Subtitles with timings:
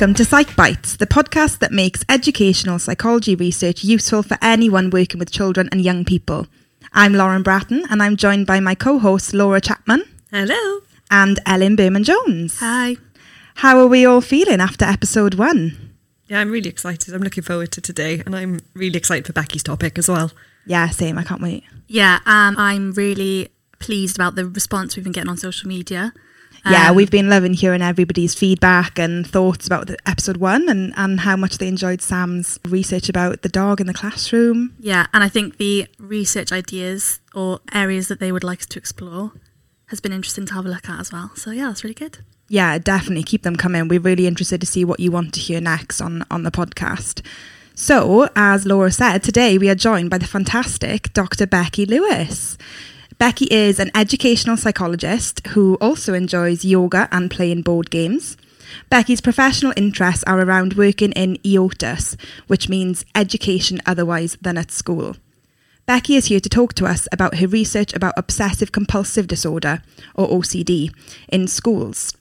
[0.00, 5.18] Welcome to Psych Bites, the podcast that makes educational psychology research useful for anyone working
[5.18, 6.46] with children and young people.
[6.94, 10.04] I'm Lauren Bratton, and I'm joined by my co host Laura Chapman.
[10.30, 10.80] Hello.
[11.10, 12.60] And Ellen Berman Jones.
[12.60, 12.96] Hi.
[13.56, 15.94] How are we all feeling after episode one?
[16.28, 17.12] Yeah, I'm really excited.
[17.12, 20.32] I'm looking forward to today, and I'm really excited for Becky's topic as well.
[20.64, 21.18] Yeah, same.
[21.18, 21.64] I can't wait.
[21.88, 26.14] Yeah, um, I'm really pleased about the response we've been getting on social media.
[26.68, 30.92] Yeah, Um, we've been loving hearing everybody's feedback and thoughts about the episode one and,
[30.96, 34.74] and how much they enjoyed Sam's research about the dog in the classroom.
[34.78, 38.78] Yeah, and I think the research ideas or areas that they would like us to
[38.78, 39.32] explore
[39.86, 41.30] has been interesting to have a look at as well.
[41.34, 42.18] So yeah, that's really good.
[42.48, 43.88] Yeah, definitely keep them coming.
[43.88, 47.24] We're really interested to see what you want to hear next on, on the podcast.
[47.74, 51.46] So, as Laura said, today we are joined by the fantastic Dr.
[51.46, 52.58] Becky Lewis.
[53.20, 58.38] Becky is an educational psychologist who also enjoys yoga and playing board games.
[58.88, 65.16] Becky's professional interests are around working in EOTAS, which means education otherwise than at school.
[65.84, 69.82] Becky is here to talk to us about her research about obsessive compulsive disorder,
[70.14, 70.90] or OCD,
[71.28, 72.16] in schools.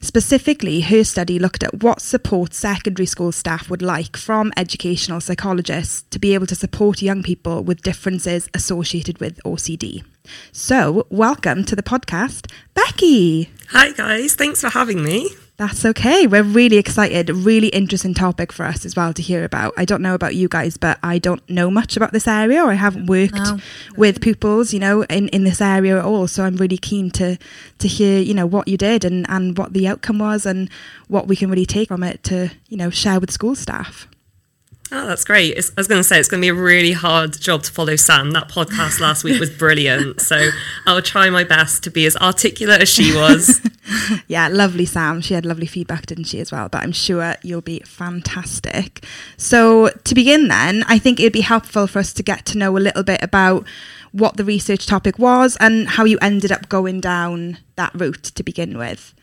[0.00, 6.04] Specifically, her study looked at what support secondary school staff would like from educational psychologists
[6.08, 10.04] to be able to support young people with differences associated with OCD.
[10.52, 13.50] So, welcome to the podcast, Becky.
[13.70, 14.34] Hi, guys.
[14.34, 15.28] Thanks for having me.
[15.56, 16.26] That's okay.
[16.28, 17.28] We're really excited.
[17.30, 19.74] Really interesting topic for us as well to hear about.
[19.76, 22.70] I don't know about you guys, but I don't know much about this area or
[22.70, 23.58] I haven't worked No.
[23.96, 26.28] with pupils, you know, in, in this area at all.
[26.28, 27.38] So I'm really keen to
[27.78, 30.70] to hear, you know, what you did and, and what the outcome was and
[31.08, 34.06] what we can really take from it to, you know, share with school staff.
[34.90, 35.56] Oh, that's great.
[35.56, 37.72] It's, I was going to say it's going to be a really hard job to
[37.72, 38.30] follow Sam.
[38.30, 40.20] That podcast last week was brilliant.
[40.20, 40.48] So
[40.86, 43.60] I'll try my best to be as articulate as she was.
[44.26, 45.22] Yeah, lovely Sam.
[45.22, 46.68] She had lovely feedback, didn't she, as well?
[46.68, 49.02] But I'm sure you'll be fantastic.
[49.38, 52.76] So, to begin, then, I think it'd be helpful for us to get to know
[52.76, 53.66] a little bit about
[54.12, 58.42] what the research topic was and how you ended up going down that route to
[58.42, 59.14] begin with.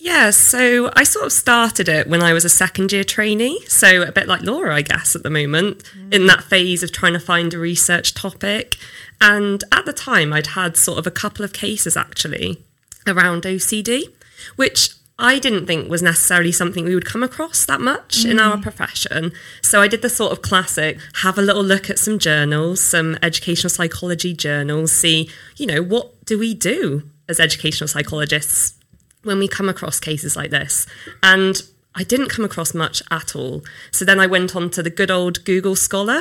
[0.00, 3.60] Yeah, so I sort of started it when I was a second year trainee.
[3.66, 5.82] So a bit like Laura, I guess, at the moment,
[6.12, 8.76] in that phase of trying to find a research topic.
[9.20, 12.62] And at the time, I'd had sort of a couple of cases actually
[13.08, 14.04] around OCD,
[14.54, 18.56] which I didn't think was necessarily something we would come across that much in our
[18.56, 18.62] mm.
[18.62, 19.32] profession.
[19.62, 23.18] So I did the sort of classic have a little look at some journals, some
[23.20, 28.77] educational psychology journals, see, you know, what do we do as educational psychologists
[29.24, 30.86] when we come across cases like this.
[31.22, 31.60] And
[31.94, 33.64] I didn't come across much at all.
[33.90, 36.20] So then I went on to the good old Google Scholar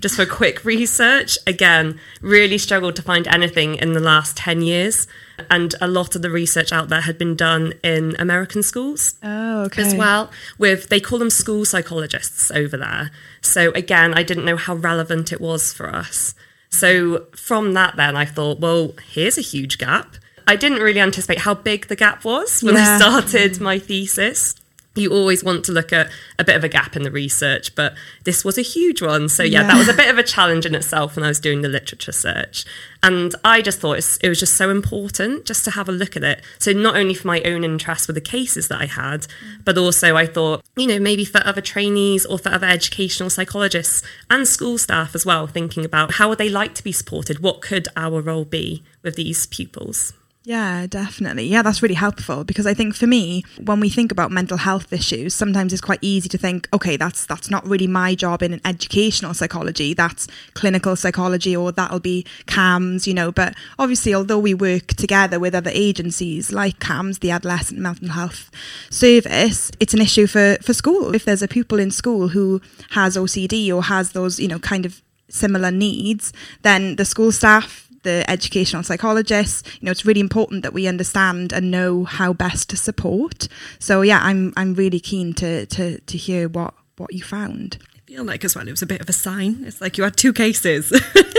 [0.00, 1.36] just for quick research.
[1.46, 5.06] Again, really struggled to find anything in the last 10 years.
[5.50, 9.64] And a lot of the research out there had been done in American schools Oh,
[9.64, 9.82] okay.
[9.82, 13.10] as well with they call them school psychologists over there
[13.40, 16.34] so again i didn't know how relevant it was for us
[16.70, 20.16] so from that then i thought well here's a huge gap
[20.48, 22.94] i didn't really anticipate how big the gap was when Yeah.
[22.94, 24.54] i started my thesis
[24.94, 26.10] you always want to look at
[26.40, 27.94] a bit of a gap in the research, but
[28.24, 29.28] this was a huge one.
[29.28, 29.66] So, yeah, Yeah.
[29.68, 32.10] that was a bit of a challenge in itself when I was doing the literature
[32.10, 32.64] search.
[33.00, 36.16] And I just thought it's, it was just so important just to have a look
[36.16, 36.42] at it.
[36.58, 39.28] So, not only for my own interest with the cases that I had,
[39.64, 44.02] but also I thought, you know, maybe for other trainees or for other educational psychologists
[44.28, 47.38] and school staff as well, thinking about how would they like to be supported?
[47.38, 50.12] What could our role be with these pupils?
[50.48, 51.44] Yeah, definitely.
[51.44, 54.94] Yeah, that's really helpful because I think for me, when we think about mental health
[54.94, 58.54] issues, sometimes it's quite easy to think, okay, that's that's not really my job in
[58.54, 59.92] an educational psychology.
[59.92, 63.30] That's clinical psychology, or that'll be CAMHS, you know.
[63.30, 68.50] But obviously, although we work together with other agencies like CAMHS, the Adolescent Mental Health
[68.88, 71.14] Service, it's an issue for for school.
[71.14, 74.86] If there's a pupil in school who has OCD or has those, you know, kind
[74.86, 76.32] of similar needs,
[76.62, 81.52] then the school staff the educational psychologists you know it's really important that we understand
[81.52, 83.48] and know how best to support
[83.78, 87.78] so yeah i'm i'm really keen to to to hear what what you found
[88.08, 89.64] I feel like as well it was a bit of a sign.
[89.66, 90.90] It's like you had two cases.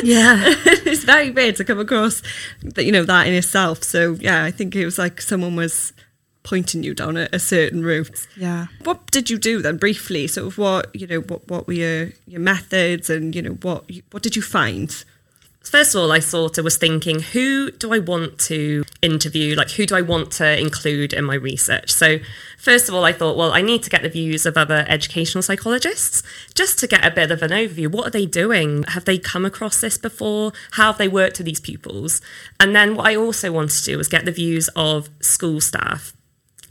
[0.04, 0.38] Yeah.
[0.46, 2.22] it's very weird to come across
[2.62, 3.84] that you know that in itself.
[3.84, 5.94] So yeah, I think it was like someone was
[6.44, 8.28] pointing you down a, a certain route.
[8.38, 10.28] yeah What did you do then briefly?
[10.28, 13.90] Sort of what you know what what were your your methods and you know what
[14.12, 15.04] what did you find?
[15.64, 19.56] First of all, I sort of was thinking, who do I want to interview?
[19.56, 21.92] Like, who do I want to include in my research?
[21.92, 22.20] So,
[22.58, 25.42] first of all, I thought, well, I need to get the views of other educational
[25.42, 26.24] psychologists
[26.56, 27.92] just to get a bit of an overview.
[27.92, 28.84] What are they doing?
[28.84, 30.54] Have they come across this before?
[30.72, 32.22] How have they worked with these pupils?
[32.60, 36.14] And then what I also wanted to do was get the views of school staff.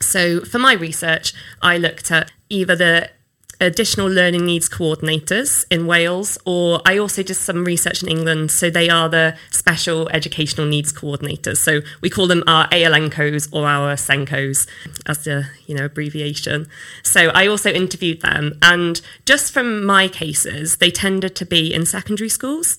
[0.00, 3.11] So, for my research, I looked at either the
[3.60, 8.50] additional learning needs coordinators in Wales, or I also did some research in England.
[8.50, 11.58] So they are the special educational needs coordinators.
[11.58, 14.66] So we call them our ALNCOs or our SENCOs
[15.06, 16.69] as the you know abbreviation.
[17.02, 21.87] So I also interviewed them, and just from my cases, they tended to be in
[21.87, 22.78] secondary schools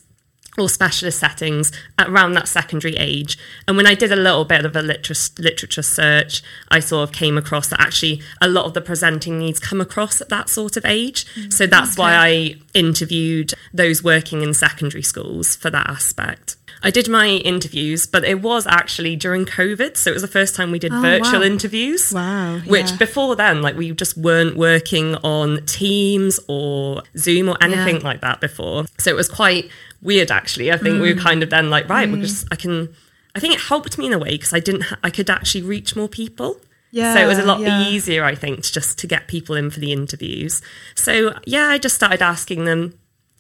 [0.59, 3.37] or specialist settings around that secondary age.
[3.67, 7.15] And when I did a little bit of a literature, literature search, I sort of
[7.15, 10.77] came across that actually a lot of the presenting needs come across at that sort
[10.77, 11.25] of age.
[11.35, 12.01] Mm, so that's okay.
[12.01, 16.55] why I interviewed those working in secondary schools for that aspect.
[16.81, 19.97] I did my interviews, but it was actually during COVID.
[19.97, 21.45] So it was the first time we did oh, virtual wow.
[21.45, 22.13] interviews.
[22.13, 22.59] Wow.
[22.59, 28.07] Which before then, like we just weren't working on Teams or Zoom or anything yeah.
[28.07, 28.85] like that before.
[28.97, 29.69] So it was quite
[30.01, 30.71] weird actually.
[30.71, 31.01] I think mm.
[31.01, 31.23] we were mm.
[31.23, 32.13] kind of then like, right, mm.
[32.13, 32.93] we're just, I can,
[33.35, 35.61] I think it helped me in a way because I didn't, ha- I could actually
[35.63, 36.59] reach more people.
[36.91, 37.87] Yeah, so it was a lot yeah.
[37.87, 40.61] easier, I think, to just to get people in for the interviews.
[40.95, 42.97] So yeah, I just started asking them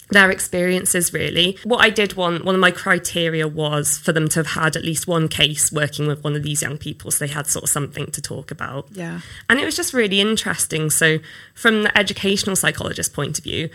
[0.09, 1.57] their experiences really.
[1.63, 4.83] What I did want, one of my criteria was for them to have had at
[4.83, 7.69] least one case working with one of these young people so they had sort of
[7.69, 8.87] something to talk about.
[8.91, 9.21] Yeah.
[9.49, 10.89] And it was just really interesting.
[10.89, 11.19] So
[11.53, 13.69] from the educational psychologist point of view,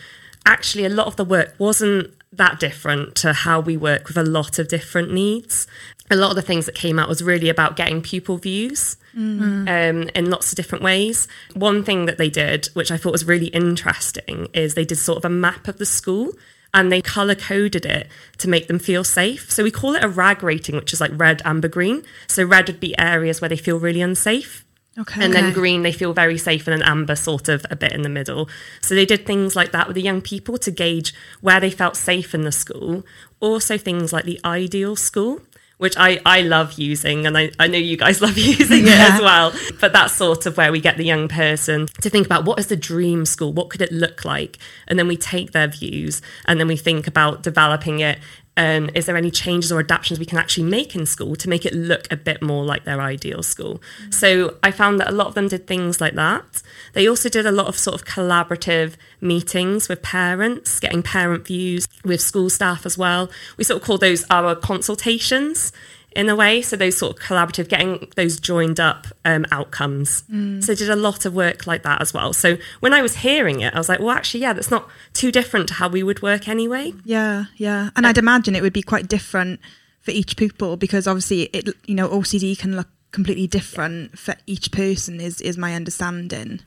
[0.44, 4.24] actually a lot of the work wasn't that different to how we work with a
[4.24, 5.66] lot of different needs.
[6.10, 9.68] A lot of the things that came out was really about getting pupil views mm-hmm.
[9.68, 11.28] um, in lots of different ways.
[11.54, 15.18] One thing that they did, which I thought was really interesting, is they did sort
[15.18, 16.32] of a map of the school
[16.74, 18.08] and they color coded it
[18.38, 19.50] to make them feel safe.
[19.50, 22.02] So we call it a RAG rating, which is like red, amber, green.
[22.26, 24.63] So red would be areas where they feel really unsafe.
[24.96, 25.24] Okay.
[25.24, 25.42] And okay.
[25.42, 28.08] then green, they feel very safe, and then amber, sort of a bit in the
[28.08, 28.48] middle.
[28.80, 31.96] So they did things like that with the young people to gauge where they felt
[31.96, 33.04] safe in the school.
[33.40, 35.40] Also, things like the ideal school,
[35.78, 38.92] which I, I love using, and I, I know you guys love using yeah.
[38.92, 39.52] it as well.
[39.80, 42.68] But that's sort of where we get the young person to think about what is
[42.68, 43.52] the dream school?
[43.52, 44.58] What could it look like?
[44.86, 48.20] And then we take their views and then we think about developing it
[48.56, 51.66] um, is there any changes or adaptations we can actually make in school to make
[51.66, 53.82] it look a bit more like their ideal school?
[54.00, 54.12] Mm-hmm.
[54.12, 56.62] So I found that a lot of them did things like that.
[56.92, 61.88] They also did a lot of sort of collaborative meetings with parents, getting parent views
[62.04, 63.30] with school staff as well.
[63.56, 65.72] We sort of call those our consultations
[66.14, 66.62] in a way.
[66.62, 70.22] So those sort of collaborative, getting those joined up um, outcomes.
[70.30, 70.62] Mm.
[70.62, 72.32] So did a lot of work like that as well.
[72.32, 75.32] So when I was hearing it, I was like, well, actually, yeah, that's not too
[75.32, 76.92] different to how we would work anyway.
[77.04, 77.90] Yeah, yeah.
[77.96, 79.60] And I'd imagine it would be quite different
[80.00, 84.70] for each pupil because obviously it, you know, OCD can look completely different for each
[84.72, 85.20] person.
[85.20, 86.60] Is is my understanding.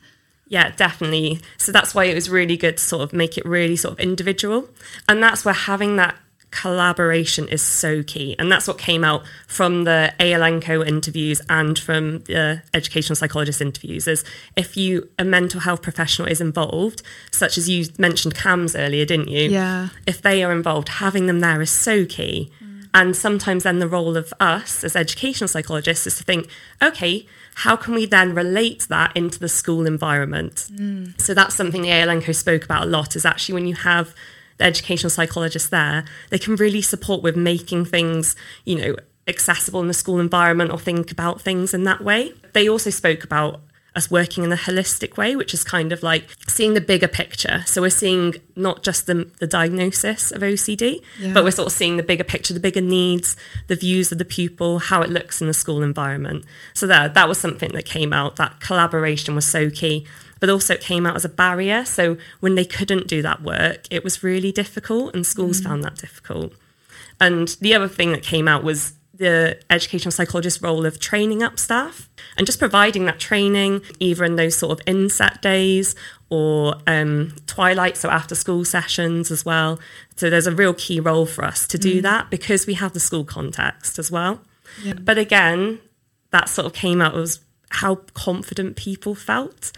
[0.50, 1.41] Yeah, definitely.
[1.57, 4.00] So that's why it was really good to sort of make it really sort of
[4.00, 4.69] individual.
[5.07, 6.15] And that's where having that
[6.51, 8.35] collaboration is so key.
[8.39, 14.07] And that's what came out from the ALNCO interviews and from the educational psychologist interviews
[14.07, 14.23] is
[14.55, 17.01] if you a mental health professional is involved,
[17.31, 19.49] such as you mentioned CAMHS earlier, didn't you?
[19.49, 19.89] Yeah.
[20.05, 22.51] If they are involved, having them there is so key.
[22.63, 22.88] Mm.
[22.93, 26.50] And sometimes then the role of us as educational psychologists is to think,
[26.81, 30.67] okay, how can we then relate that into the school environment?
[30.71, 31.19] Mm.
[31.19, 34.15] So that's something the ALNCO spoke about a lot is actually when you have
[34.57, 38.96] the educational psychologists there, they can really support with making things, you know,
[39.27, 42.34] accessible in the school environment or think about things in that way.
[42.53, 43.62] They also spoke about
[43.98, 47.63] us working in a holistic way, which is kind of like seeing the bigger picture.
[47.65, 51.34] So we're seeing not just the, the diagnosis of OCD, yeah.
[51.34, 54.25] but we're sort of seeing the bigger picture, the bigger needs, the views of the
[54.25, 56.46] pupil, how it looks in the school environment.
[56.75, 58.36] So that that was something that came out.
[58.36, 60.05] That collaboration was so key
[60.39, 61.86] but also it came out as a barrier.
[61.86, 65.65] So when they couldn't do that work, it was really difficult, and schools mm.
[65.65, 66.53] found that difficult.
[67.20, 71.58] And the other thing that came out was the educational psychologist role of training up
[71.58, 75.96] staff and just providing that training either in those sort of inset days
[76.29, 79.79] or um, twilight, so after school sessions as well.
[80.15, 82.01] So there's a real key role for us to do mm.
[82.03, 84.41] that because we have the school context as well.
[84.84, 84.94] Yeah.
[84.94, 85.79] But again,
[86.32, 89.71] that sort of came out as how confident people felt.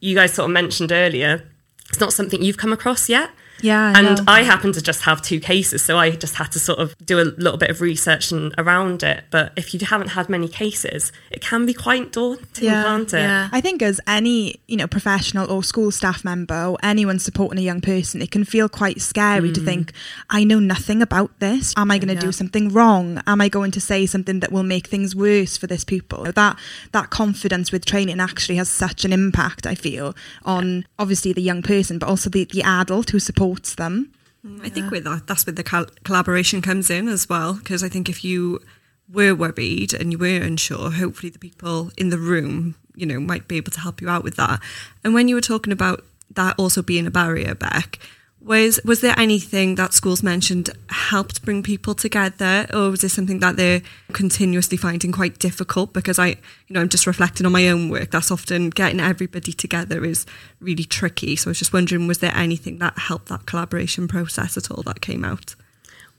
[0.00, 1.48] You guys sort of mentioned earlier,
[1.88, 3.30] it's not something you've come across yet.
[3.62, 3.92] Yeah.
[3.96, 6.94] and I happen to just have two cases, so I just had to sort of
[7.04, 9.24] do a little bit of research and around it.
[9.30, 13.20] But if you haven't had many cases, it can be quite daunting, yeah, can't it?
[13.20, 13.48] Yeah.
[13.52, 17.62] I think as any, you know, professional or school staff member or anyone supporting a
[17.62, 19.54] young person, it can feel quite scary mm.
[19.54, 19.92] to think,
[20.28, 21.72] I know nothing about this.
[21.76, 22.20] Am I going to yeah.
[22.20, 23.22] do something wrong?
[23.26, 26.24] Am I going to say something that will make things worse for this pupil?
[26.24, 26.58] That
[26.92, 30.14] that confidence with training actually has such an impact, I feel,
[30.44, 34.12] on obviously the young person, but also the, the adult who supports them.
[34.60, 37.54] I think with that, that's where the col- collaboration comes in as well.
[37.54, 38.60] Because I think if you
[39.08, 43.48] were worried and you were unsure, hopefully the people in the room you know, might
[43.48, 44.60] be able to help you out with that.
[45.04, 47.98] And when you were talking about that also being a barrier Beck,
[48.44, 53.38] was was there anything that schools mentioned helped bring people together, or was this something
[53.38, 53.82] that they're
[54.12, 55.92] continuously finding quite difficult?
[55.92, 56.36] Because I, you
[56.70, 58.10] know, I'm just reflecting on my own work.
[58.10, 60.26] That's often getting everybody together is
[60.60, 61.36] really tricky.
[61.36, 64.82] So I was just wondering, was there anything that helped that collaboration process at all
[64.82, 65.54] that came out?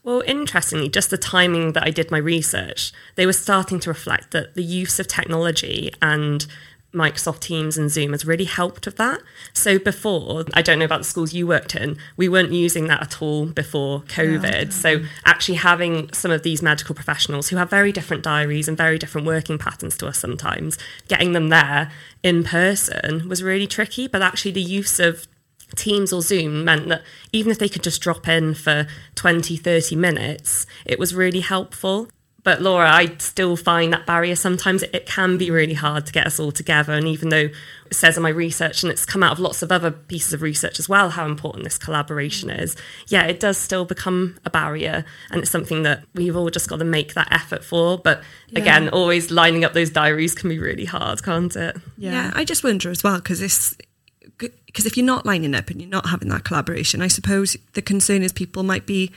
[0.03, 4.31] Well, interestingly, just the timing that I did my research, they were starting to reflect
[4.31, 6.45] that the use of technology and
[6.93, 9.21] Microsoft Teams and Zoom has really helped with that.
[9.53, 13.01] So before, I don't know about the schools you worked in, we weren't using that
[13.01, 14.71] at all before COVID.
[14.71, 18.97] So actually having some of these medical professionals who have very different diaries and very
[18.99, 24.07] different working patterns to us sometimes, getting them there in person was really tricky.
[24.07, 25.27] But actually the use of
[25.75, 28.85] Teams or Zoom meant that even if they could just drop in for
[29.15, 32.09] 20, 30 minutes, it was really helpful.
[32.43, 36.11] But Laura, I still find that barrier sometimes it, it, can be really hard to
[36.11, 36.91] get us all together.
[36.91, 37.49] And even though
[37.85, 40.41] it says in my research, and it's come out of lots of other pieces of
[40.41, 42.61] research as well, how important this collaboration mm.
[42.61, 42.75] is,
[43.07, 45.05] yeah, it does still become a barrier.
[45.31, 47.97] And it's something that we've all just got to make that effort for.
[47.97, 48.59] But yeah.
[48.59, 51.77] again, always lining up those diaries can be really hard, can't it?
[51.97, 53.75] Yeah, yeah I just wonder as well, because it's
[54.37, 57.81] because if you're not lining up and you're not having that collaboration, I suppose the
[57.81, 59.11] concern is people might be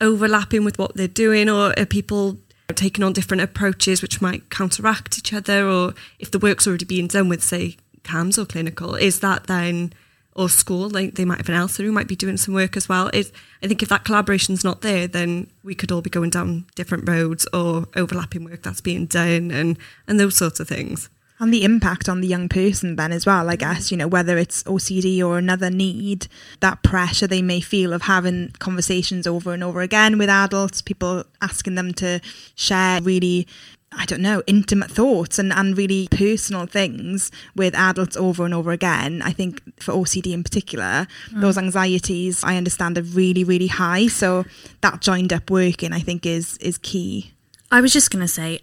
[0.00, 2.38] overlapping with what they're doing, or are people
[2.72, 7.06] taking on different approaches which might counteract each other, or if the work's already being
[7.06, 9.92] done with, say, CAMHS or clinical, is that then,
[10.34, 12.88] or school, like they might have an ELSA who might be doing some work as
[12.88, 13.08] well.
[13.12, 16.66] Is I think if that collaboration's not there, then we could all be going down
[16.74, 19.78] different roads or overlapping work that's being done and,
[20.08, 21.08] and those sorts of things.
[21.44, 24.38] And the impact on the young person, then, as well, I guess, you know, whether
[24.38, 26.26] it's OCD or another need,
[26.60, 31.22] that pressure they may feel of having conversations over and over again with adults, people
[31.42, 32.22] asking them to
[32.54, 33.46] share really
[33.92, 38.72] I don't know, intimate thoughts and, and really personal things with adults over and over
[38.72, 39.20] again.
[39.20, 41.40] I think for OCD in particular, mm.
[41.42, 44.06] those anxieties I understand are really, really high.
[44.06, 44.46] So
[44.80, 47.34] that joined up working I think is is key.
[47.70, 48.62] I was just gonna say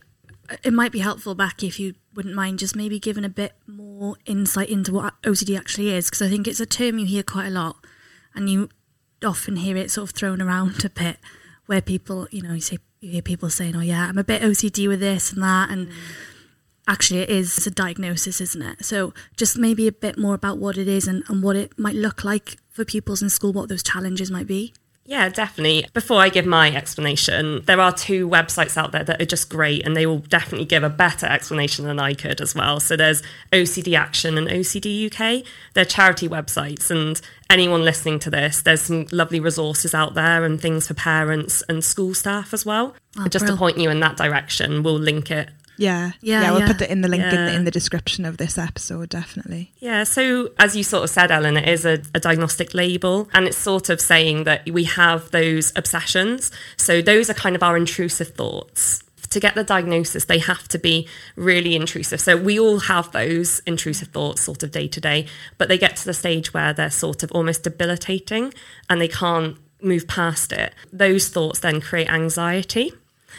[0.64, 4.16] it might be helpful Beck if you wouldn't mind just maybe giving a bit more
[4.26, 7.48] insight into what OCD actually is, because I think it's a term you hear quite
[7.48, 7.78] a lot,
[8.36, 8.70] and you
[9.24, 11.18] often hear it sort of thrown around a bit,
[11.66, 14.42] where people, you know, you say you hear people saying, "Oh yeah, I'm a bit
[14.42, 15.90] OCD with this and that," and
[16.88, 18.86] actually it is a diagnosis, isn't it?
[18.86, 21.96] So just maybe a bit more about what it is and, and what it might
[21.96, 24.74] look like for pupils in school, what those challenges might be.
[25.06, 25.88] Yeah, definitely.
[25.94, 29.86] Before I give my explanation, there are two websites out there that are just great
[29.86, 32.80] and they will definitely give a better explanation than I could as well.
[32.80, 35.46] So there's OCD Action and OCD UK.
[35.74, 40.62] They're charity websites and anyone listening to this, there's some lovely resources out there and
[40.62, 42.96] things for parents and school staff as well.
[43.18, 46.52] Oh, just to point you in that direction, we'll link it yeah, yeah, yeah.
[46.52, 46.68] We'll yeah.
[46.68, 47.30] put it in the link yeah.
[47.30, 49.72] in, the, in, the, description of this episode, definitely.
[49.80, 50.04] Yeah.
[50.04, 53.58] So as you sort of said, Ellen, it is a, a, diagnostic label, and it's
[53.58, 56.52] sort of saying that we have those obsessions.
[56.78, 59.04] So those are kind of our intrusive thoughts.
[59.30, 62.20] To get the diagnosis, they have to be really intrusive.
[62.20, 65.26] So we all have those intrusive thoughts, sort of day to day,
[65.58, 68.54] but they get to the stage where they're sort of almost debilitating,
[68.90, 70.74] and they can't move past it.
[70.92, 72.94] Those thoughts then create anxiety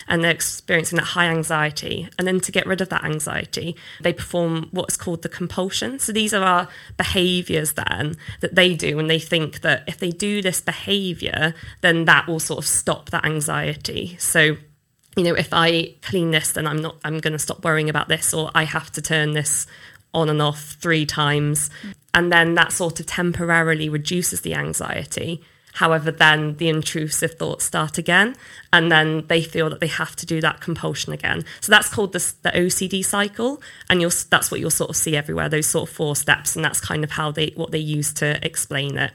[0.08, 2.08] and they're experiencing that high anxiety.
[2.18, 5.98] And then to get rid of that anxiety, they perform what's called the compulsion.
[5.98, 10.10] So these are our behaviors then that they do, and they think that if they
[10.10, 14.16] do this behavior, then that will sort of stop that anxiety.
[14.18, 14.56] So
[15.16, 18.08] you know, if I clean this, then I'm not, I'm going to stop worrying about
[18.08, 19.66] this, or I have to turn this
[20.14, 21.70] on and off three times.
[22.14, 25.42] And then that sort of temporarily reduces the anxiety.
[25.72, 28.36] However, then the intrusive thoughts start again,
[28.72, 31.44] and then they feel that they have to do that compulsion again.
[31.60, 35.16] So that's called the, the OCD cycle, and you'll, that's what you'll sort of see
[35.16, 35.48] everywhere.
[35.48, 38.44] Those sort of four steps, and that's kind of how they what they use to
[38.44, 39.12] explain it.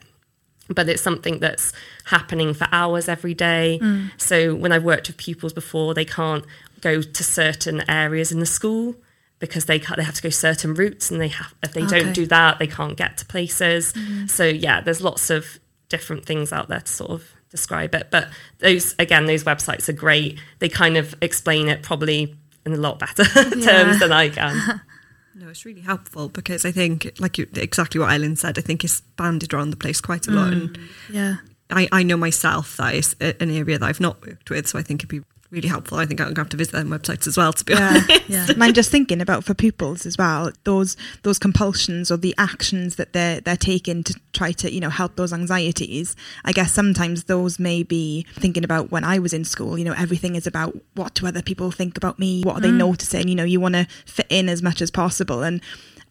[0.70, 1.74] But it's something that's
[2.06, 3.80] happening for hours every day.
[3.82, 4.12] Mm.
[4.18, 6.44] So when I've worked with pupils before, they can't
[6.82, 8.96] go to certain areas in the school
[9.40, 12.00] because they they have to go certain routes, and they have if they okay.
[12.00, 13.94] don't do that, they can't get to places.
[13.94, 14.28] Mm.
[14.28, 18.08] So yeah, there's lots of different things out there to sort of describe it.
[18.12, 18.30] But
[18.60, 20.40] those, again, those websites are great.
[20.60, 23.24] They kind of explain it probably in a lot better
[23.62, 24.82] terms than I can.
[25.40, 28.84] No, it's really helpful because I think, like you, exactly what Ellen said, I think
[28.84, 30.52] it's banded around the place quite a lot.
[30.52, 30.80] Mm, and
[31.12, 31.36] yeah,
[31.70, 34.82] I, I know myself that is an area that I've not worked with, so I
[34.82, 35.98] think it'd be really helpful.
[35.98, 37.88] I think I'm going to have to visit them websites as well, to be yeah,
[37.88, 38.30] honest.
[38.30, 38.48] Yeah.
[38.50, 42.96] and I'm just thinking about for pupils as well, those those compulsions or the actions
[42.96, 46.16] that they're they're taking to try to you know help those anxieties.
[46.46, 49.96] I guess sometimes those may be thinking about when i was in school you know
[49.98, 52.78] everything is about what do other people think about me what are they mm.
[52.78, 53.28] noticing?
[53.28, 55.44] You know you want to fit in as much as possible.
[55.44, 55.62] And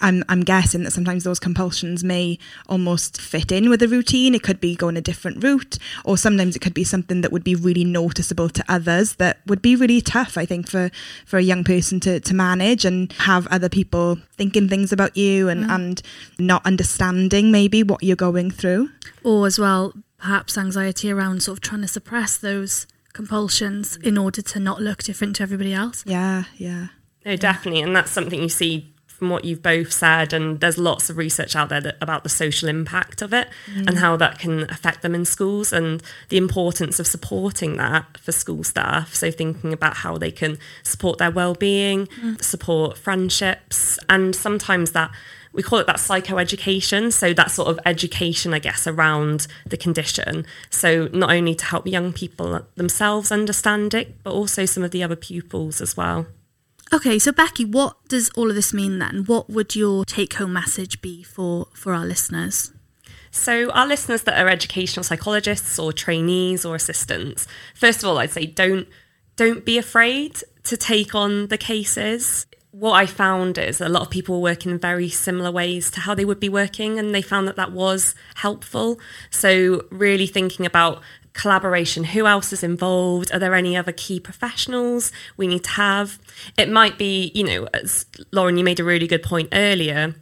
[0.00, 4.34] I'm, I'm guessing that sometimes those compulsions may almost fit in with the routine.
[4.34, 7.44] It could be going a different route, or sometimes it could be something that would
[7.44, 10.90] be really noticeable to others that would be really tough, I think, for,
[11.24, 15.48] for a young person to, to manage and have other people thinking things about you
[15.48, 15.74] and, mm.
[15.74, 16.02] and
[16.38, 18.90] not understanding maybe what you're going through.
[19.22, 24.42] Or as well, perhaps anxiety around sort of trying to suppress those compulsions in order
[24.42, 26.04] to not look different to everybody else.
[26.06, 26.88] Yeah, yeah.
[27.24, 27.80] No, definitely.
[27.80, 30.32] And that's something you see from what you've both said.
[30.32, 33.88] And there's lots of research out there that, about the social impact of it and
[33.88, 33.98] mm.
[33.98, 38.62] how that can affect them in schools and the importance of supporting that for school
[38.62, 39.14] staff.
[39.14, 42.42] So, thinking about how they can support their well-being, mm.
[42.42, 45.10] support friendships, and sometimes that
[45.56, 47.12] we call it that psychoeducation.
[47.12, 50.46] So that sort of education, I guess, around the condition.
[50.70, 55.02] So not only to help young people themselves understand it, but also some of the
[55.02, 56.26] other pupils as well.
[56.92, 59.24] Okay, so Becky, what does all of this mean then?
[59.26, 62.72] What would your take-home message be for for our listeners?
[63.32, 68.30] So, our listeners that are educational psychologists or trainees or assistants, first of all, I'd
[68.30, 68.86] say don't
[69.34, 72.46] don't be afraid to take on the cases.
[72.78, 76.14] What I found is a lot of people work in very similar ways to how
[76.14, 79.00] they would be working, and they found that that was helpful.
[79.30, 81.00] So, really thinking about
[81.32, 86.18] collaboration who else is involved are there any other key professionals we need to have
[86.56, 90.14] it might be you know as lauren you made a really good point earlier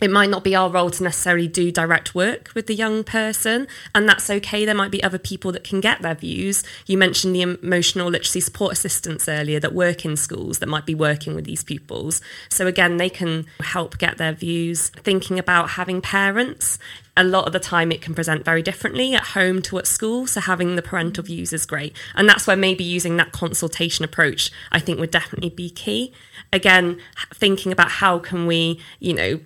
[0.00, 3.66] it might not be our role to necessarily do direct work with the young person,
[3.94, 4.64] and that's okay.
[4.64, 6.62] There might be other people that can get their views.
[6.86, 10.94] You mentioned the emotional literacy support assistants earlier that work in schools that might be
[10.94, 12.20] working with these pupils.
[12.48, 14.88] So, again, they can help get their views.
[14.88, 16.78] Thinking about having parents,
[17.16, 20.26] a lot of the time it can present very differently at home to at school.
[20.26, 21.94] So, having the parental views is great.
[22.14, 26.12] And that's where maybe using that consultation approach, I think, would definitely be key.
[26.52, 27.00] Again,
[27.32, 29.40] thinking about how can we, you know,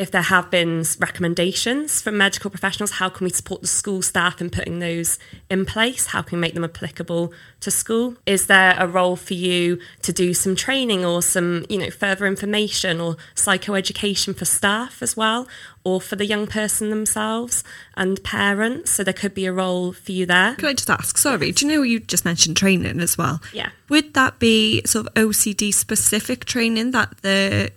[0.00, 4.40] if there have been recommendations from medical professionals, how can we support the school staff
[4.40, 5.18] in putting those
[5.50, 6.06] in place?
[6.06, 8.16] How can we make them applicable to school?
[8.24, 12.26] Is there a role for you to do some training or some, you know, further
[12.26, 15.46] information or psychoeducation for staff as well,
[15.84, 17.62] or for the young person themselves
[17.94, 18.90] and parents?
[18.92, 20.54] So there could be a role for you there.
[20.54, 23.42] Could I just ask, sorry, do you know you just mentioned training as well?
[23.52, 23.68] Yeah.
[23.90, 27.70] Would that be sort of OCD specific training that the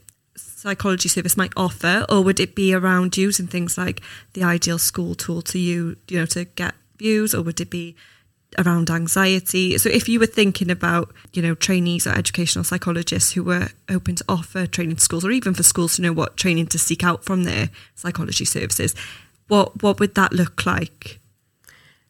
[0.64, 5.14] psychology service might offer, or would it be around using things like the ideal school
[5.14, 7.96] tool to you, you know, to get views, or would it be
[8.58, 9.78] around anxiety?
[9.78, 14.16] So if you were thinking about, you know, trainees or educational psychologists who were open
[14.16, 17.04] to offer training to schools, or even for schools to know what training to seek
[17.04, 18.96] out from their psychology services,
[19.50, 21.20] what what would that look like?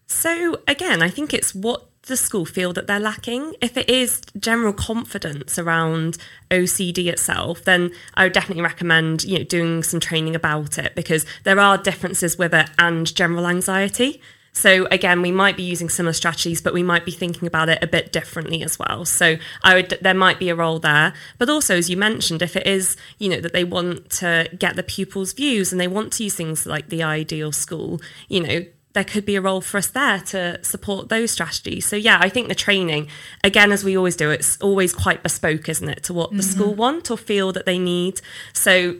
[0.05, 3.55] So again, I think it's what the school feel that they're lacking.
[3.61, 6.17] If it is general confidence around
[6.51, 11.25] OCD itself, then I would definitely recommend you know doing some training about it because
[11.43, 14.21] there are differences with it and general anxiety.
[14.55, 17.83] So again, we might be using similar strategies, but we might be thinking about it
[17.83, 19.03] a bit differently as well.
[19.03, 22.55] So I would there might be a role there, but also as you mentioned, if
[22.55, 26.13] it is you know that they want to get the pupils' views and they want
[26.13, 29.77] to use things like the ideal school, you know there could be a role for
[29.77, 31.85] us there to support those strategies.
[31.85, 33.07] So yeah, I think the training,
[33.43, 36.51] again, as we always do, it's always quite bespoke, isn't it, to what the mm-hmm.
[36.51, 38.21] school want or feel that they need.
[38.53, 38.97] So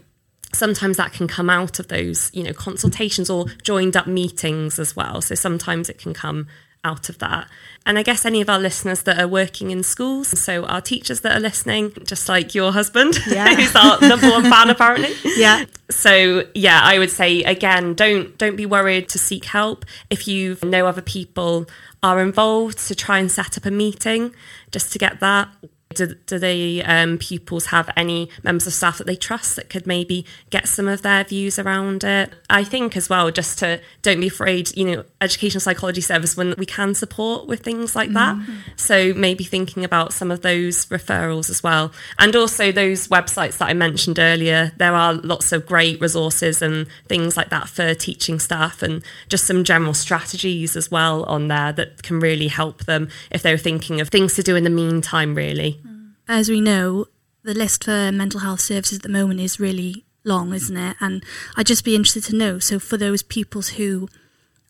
[0.53, 4.95] sometimes that can come out of those, you know, consultations or joined up meetings as
[4.95, 5.21] well.
[5.21, 6.47] So sometimes it can come
[6.83, 7.47] out of that.
[7.85, 11.21] And I guess any of our listeners that are working in schools, so our teachers
[11.21, 13.53] that are listening, just like your husband, Yeah.
[13.55, 15.13] who's our number one fan apparently.
[15.37, 15.65] Yeah.
[15.89, 19.85] So yeah, I would say again, don't don't be worried to seek help.
[20.09, 21.65] If you know other people
[22.01, 24.33] are involved, to try and set up a meeting
[24.71, 25.49] just to get that.
[25.93, 29.87] Do, do the um, pupils have any members of staff that they trust that could
[29.87, 32.33] maybe get some of their views around it?
[32.49, 36.55] I think as well, just to don't be afraid, you know, educational psychology service when
[36.57, 38.37] we can support with things like that.
[38.75, 41.91] So maybe thinking about some of those referrals as well.
[42.19, 46.87] And also those websites that I mentioned earlier, there are lots of great resources and
[47.07, 51.71] things like that for teaching staff and just some general strategies as well on there
[51.73, 55.35] that can really help them if they're thinking of things to do in the meantime,
[55.35, 55.81] really.
[56.27, 57.07] As we know,
[57.43, 60.95] the list for mental health services at the moment is really long, isn't it?
[60.99, 61.23] And
[61.55, 62.59] I'd just be interested to know.
[62.59, 64.07] So, for those pupils who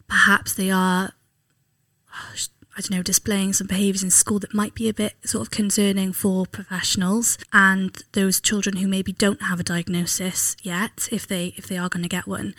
[0.08, 1.12] perhaps they are,
[2.12, 5.52] I don't know, displaying some behaviours in school that might be a bit sort of
[5.52, 11.54] concerning for professionals, and those children who maybe don't have a diagnosis yet, if they
[11.56, 12.56] if they are going to get one,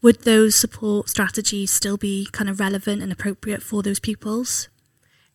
[0.00, 4.68] would those support strategies still be kind of relevant and appropriate for those pupils?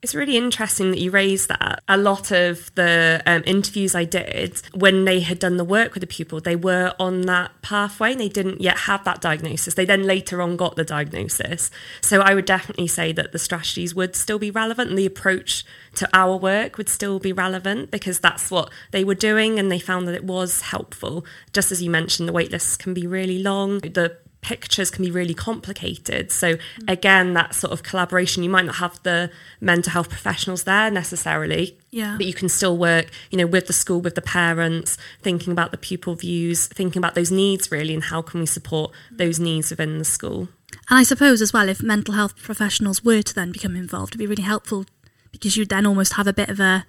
[0.03, 1.81] It's really interesting that you raised that.
[1.87, 6.01] A lot of the um, interviews I did, when they had done the work with
[6.01, 9.73] the pupil, they were on that pathway and they didn't yet have that diagnosis.
[9.73, 11.71] They then later on got the diagnosis.
[11.99, 15.65] So I would definitely say that the strategies would still be relevant and the approach
[15.95, 19.79] to our work would still be relevant because that's what they were doing and they
[19.79, 21.25] found that it was helpful.
[21.53, 23.79] Just as you mentioned, the wait lists can be really long.
[23.79, 26.31] The pictures can be really complicated.
[26.31, 30.89] So again, that sort of collaboration, you might not have the mental health professionals there
[30.91, 32.15] necessarily, Yeah.
[32.17, 35.71] but you can still work, you know, with the school, with the parents, thinking about
[35.71, 39.69] the pupil views, thinking about those needs really, and how can we support those needs
[39.71, 40.49] within the school.
[40.89, 44.19] And I suppose as well, if mental health professionals were to then become involved, it'd
[44.19, 44.85] be really helpful
[45.31, 46.85] because you'd then almost have a bit of a,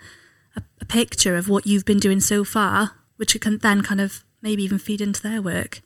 [0.54, 4.24] a, a picture of what you've been doing so far, which can then kind of
[4.42, 5.80] maybe even feed into their work.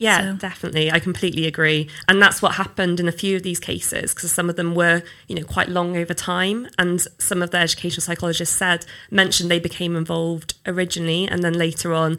[0.00, 0.90] Yeah, So- definitely.
[0.90, 1.88] I completely agree.
[2.08, 5.02] And that's what happened in a few of these cases because some of them were,
[5.28, 6.68] you know, quite long over time.
[6.78, 11.92] And some of the educational psychologists said, mentioned they became involved originally and then later
[11.92, 12.16] on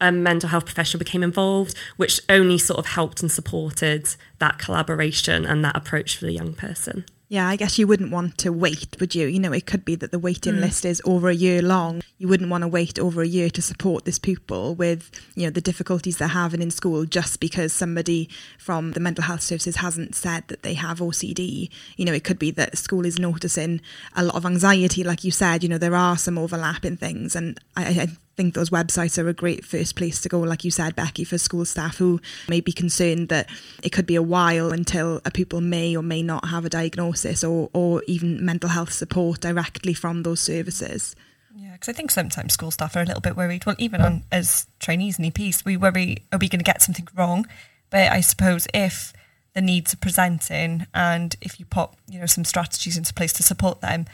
[0.00, 4.08] a mental health professional became involved, which only sort of helped and supported
[4.40, 7.04] that collaboration and that approach for the young person.
[7.30, 9.28] Yeah, I guess you wouldn't want to wait, would you?
[9.28, 10.62] You know, it could be that the waiting mm.
[10.62, 12.02] list is over a year long.
[12.18, 15.50] You wouldn't want to wait over a year to support this pupil with, you know,
[15.50, 20.16] the difficulties they're having in school just because somebody from the mental health services hasn't
[20.16, 21.70] said that they have OCD.
[21.96, 23.80] You know, it could be that school is noticing
[24.16, 25.62] a lot of anxiety, like you said.
[25.62, 28.08] You know, there are some overlapping things, and I, I
[28.40, 31.36] think those websites are a great first place to go, like you said, Becky, for
[31.36, 33.50] school staff who may be concerned that
[33.82, 37.44] it could be a while until a pupil may or may not have a diagnosis
[37.44, 41.14] or, or even mental health support directly from those services.
[41.54, 43.66] Yeah, because I think sometimes school staff are a little bit worried.
[43.66, 47.08] Well, even on, as trainees and EPs, we worry, are we going to get something
[47.14, 47.46] wrong?
[47.90, 49.12] But I suppose if
[49.52, 53.42] the needs are presenting and if you put, you know, some strategies into place to
[53.42, 54.06] support them,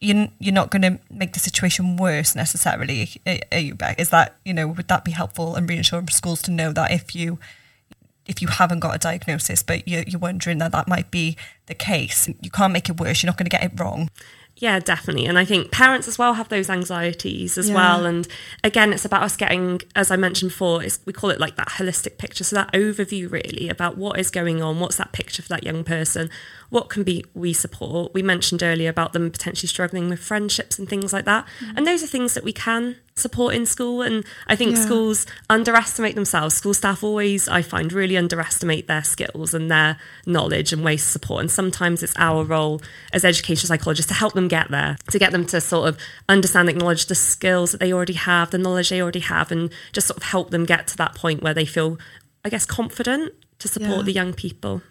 [0.00, 3.08] you're, you're not going to make the situation worse necessarily.
[3.26, 3.98] Are- are you, Beck?
[4.00, 6.90] Is that, you know, would that be helpful and reassuring for schools to know that
[6.90, 7.38] if you
[8.26, 11.74] if you haven't got a diagnosis, but you're, you're wondering that that might be the
[11.74, 13.22] case, you can't make it worse.
[13.22, 14.10] You're not going to get it wrong.
[14.56, 15.26] Yeah, definitely.
[15.26, 17.74] And I think parents as well have those anxieties as Yeah.
[17.74, 18.06] well.
[18.06, 18.26] And
[18.64, 21.68] again, it's about us getting, as I mentioned before, it's, we call it like that
[21.68, 22.42] holistic picture.
[22.42, 25.84] So that overview really about what is going on, what's that picture for that young
[25.84, 26.30] person,
[26.70, 28.12] what can be we support.
[28.14, 31.46] We mentioned earlier about them potentially struggling with friendships and things like that.
[31.60, 31.74] Mm.
[31.76, 34.02] And those are things that we can support in school.
[34.02, 34.82] And I think Yeah.
[34.84, 36.54] schools underestimate themselves.
[36.54, 41.08] School staff always, I find, really underestimate their skills and their knowledge and ways to
[41.12, 41.40] support.
[41.40, 45.32] And sometimes it's our role as educational psychologists to help them get there, to get
[45.32, 45.96] them to sort of
[46.28, 50.08] understand, acknowledge the skills that they already have, the knowledge they already have, and just
[50.08, 51.98] sort of help them get to that point where they feel,
[52.44, 54.02] I guess, confident to support Yeah.
[54.02, 54.82] the young people.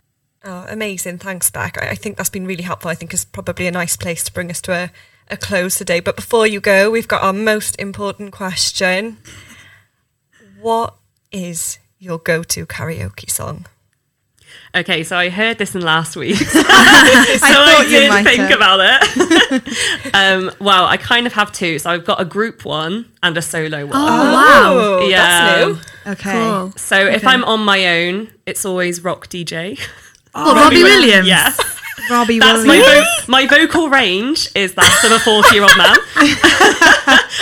[0.47, 1.17] Oh, amazing.
[1.17, 1.81] Thanks, Beck.
[1.81, 2.91] I I think that's been really helpful.
[2.91, 4.91] I think it's probably a nice place to bring us to a,
[5.29, 5.99] a close today.
[5.99, 9.17] But before you go, we've got our most important question.
[10.61, 10.93] What
[11.31, 13.65] is your go to karaoke song?
[14.75, 16.35] Okay, so I heard this in last week.
[16.37, 18.51] so I I, thought you did might think have.
[18.51, 20.13] about it.
[20.13, 21.79] um, well, I kind of have two.
[21.79, 23.95] So I've got a group one and a solo one.
[23.95, 24.99] Oh, wow.
[25.07, 25.17] Yeah.
[25.17, 25.65] That's
[26.05, 26.11] new.
[26.11, 26.31] Okay.
[26.33, 26.73] Cool.
[26.75, 29.79] So if I'm on my own, it's always rock DJ.
[30.35, 31.27] Oh, Robbie Williams.
[31.27, 31.59] Yes.
[32.09, 33.07] Robbie That's my, Williams.
[33.25, 35.95] vo- my vocal range is that of a 40 year old man.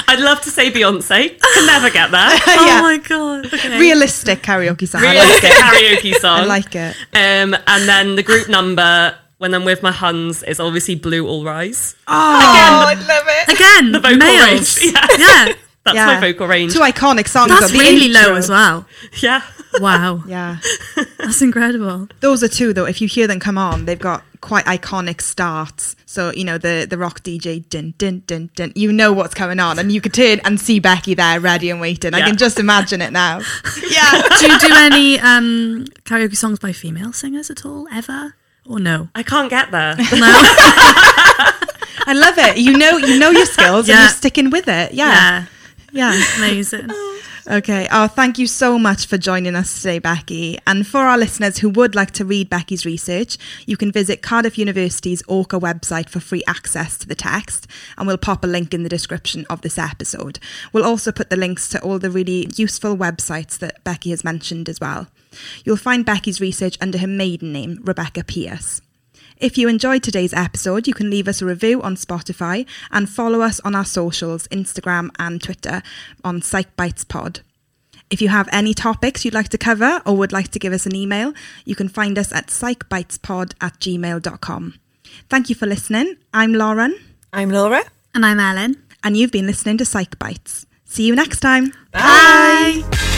[0.08, 1.38] I'd love to say Beyonce.
[1.54, 2.30] Can never get there.
[2.48, 2.82] Oh Yeah.
[2.82, 3.46] my god.
[3.54, 3.78] Okay.
[3.80, 5.02] Realistic karaoke song.
[5.04, 5.58] I like Realistic it.
[5.58, 6.40] karaoke song.
[6.42, 6.96] I like it.
[7.14, 11.44] Um, and then the group number when I'm with my Huns is obviously Blue All
[11.44, 11.96] Rise.
[12.08, 13.54] Oh, Oh, I love it.
[13.56, 14.80] Again, The vocal males.
[14.82, 14.94] range.
[14.94, 15.08] Yeah.
[15.18, 15.54] Yeah.
[15.86, 16.06] That's yeah.
[16.06, 16.74] my vocal range.
[16.74, 17.50] Two iconic songs.
[17.50, 17.78] That's though.
[17.78, 18.86] The really low as well.
[19.22, 19.42] Yeah.
[19.80, 20.24] Wow.
[20.28, 20.58] Yeah.
[21.18, 22.08] That's incredible.
[22.22, 22.86] Those are two though.
[22.86, 25.96] If you hear them come on, they've got quite iconic starts.
[26.06, 28.72] So you know the the rock DJ, din din din din.
[28.76, 31.82] You know what's coming on, and you could turn and see Becky there, ready and
[31.82, 32.14] waiting.
[32.14, 33.40] I can just imagine it now.
[33.90, 34.22] yeah.
[34.40, 38.36] Do you do any um, karaoke songs by female singers at all, ever?
[38.66, 39.10] Or no?
[39.16, 39.96] I can't get there.
[39.98, 40.32] No?
[42.06, 42.58] I love it.
[42.58, 44.02] You know, you know your skills, and Yeah.
[44.04, 44.94] you're sticking with it.
[44.94, 45.08] Yeah.
[45.12, 45.46] yeah.
[45.94, 46.20] Yeah.
[46.38, 46.90] Amazing.
[47.46, 47.90] Okay.
[47.92, 50.58] Oh, thank you so much for joining us today, Becky.
[50.66, 54.58] And for our listeners who would like to read Becky's research, you can visit Cardiff
[54.58, 58.84] University's Orca website for free access to the text, and we'll pop a link in
[58.84, 60.40] the description of this episode.
[60.72, 64.70] We'll also put the links to all the really useful websites that Becky has mentioned
[64.70, 65.08] as well.
[65.66, 68.80] You'll find Becky's research under her maiden name, Rebecca Pierce.
[69.44, 73.42] If you enjoyed today's episode, you can leave us a review on Spotify and follow
[73.42, 75.84] us on our socials, Instagram and Twitter
[76.24, 77.42] on PsychBitesPod.
[78.10, 80.86] If you have any topics you'd like to cover or would like to give us
[80.86, 81.34] an email,
[81.66, 84.76] you can find us at psychbitespod at gmail.com.
[85.30, 86.16] Thank you for listening.
[86.34, 86.98] I'm Lauren,
[87.34, 87.84] I'm Laura.
[88.16, 88.82] And I'm Ellen.
[89.04, 90.66] and you've been listening to Psych Bites.
[90.86, 91.74] See you next time.
[91.92, 93.13] Bye.